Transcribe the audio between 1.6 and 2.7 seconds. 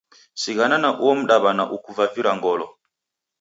ukuvavira ngolo